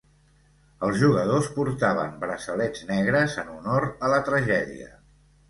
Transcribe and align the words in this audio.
Els 0.87 0.95
jugadors 1.01 1.49
portaven 1.57 2.15
braçalets 2.23 2.87
negres 2.93 3.37
en 3.43 3.53
honor 3.59 3.87
a 4.09 4.13
la 4.15 4.21
tragèdia. 4.33 4.91